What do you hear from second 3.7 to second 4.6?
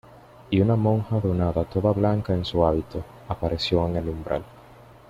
en el umbral: